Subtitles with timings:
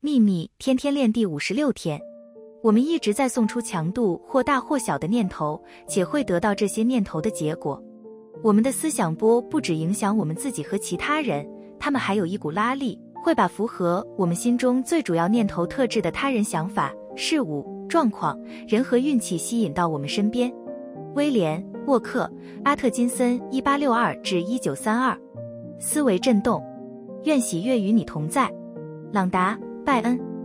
[0.00, 2.00] 秘密天天练第五十六天，
[2.62, 7.82] 我们一直在送出强度或大或小的念头，且会得到这些念头的结果。
[8.40, 11.44] 我们的思想波不只影响我们自己和其他人，
[11.80, 20.48] 他们还有一股拉力，会把符合我们心中最主要念头特质的他人想法、事物、状况、人和运气吸引到我们身边。
[21.16, 22.30] 威廉·沃克·
[22.62, 25.18] 阿特金森（一八六二至一九三二），
[25.80, 26.62] 思维震动，
[27.24, 28.48] 愿喜悦与你同在。
[29.10, 29.58] 朗达·
[29.88, 30.37] 拜恩。